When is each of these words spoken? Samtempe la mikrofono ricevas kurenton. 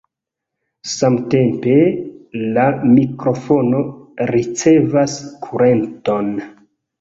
Samtempe 0.93 1.75
la 2.55 2.63
mikrofono 2.95 3.83
ricevas 4.33 5.15
kurenton. 5.45 6.35